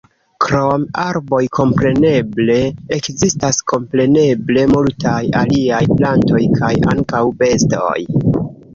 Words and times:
Krom 0.43 0.85
arboj 1.03 1.41
kompreneble 1.57 2.57
ekzistas 2.97 3.61
kompreneble 3.75 4.67
multaj 4.75 5.21
aliaj 5.45 5.85
plantoj 5.95 6.45
kaj 6.59 6.75
ankaŭ 6.97 7.25
bestoj. 7.45 7.97